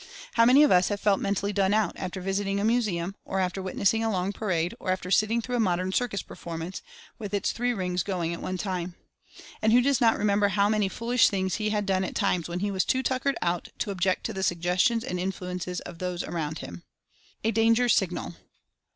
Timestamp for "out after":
1.75-2.21